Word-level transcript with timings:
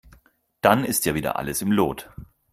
Dann 0.61 0.83
ist 0.83 1.05
ja 1.05 1.13
wieder 1.13 1.35
alles 1.35 1.61
im 1.61 1.71
Lot. 1.71 2.09